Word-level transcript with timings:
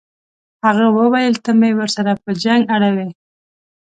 هغه 0.65 0.85
وویل 0.97 1.35
ته 1.43 1.51
مې 1.59 1.71
ورسره 1.79 2.11
په 2.23 2.31
جنګ 2.43 2.61
اړوې. 2.75 3.09